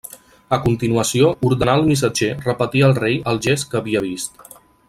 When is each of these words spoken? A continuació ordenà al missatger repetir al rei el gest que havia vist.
A 0.55 0.57
continuació 0.63 1.29
ordenà 1.51 1.77
al 1.79 1.85
missatger 1.91 2.31
repetir 2.47 2.85
al 2.91 2.99
rei 3.03 3.23
el 3.33 3.45
gest 3.49 3.73
que 3.75 3.83
havia 3.83 4.07
vist. 4.11 4.47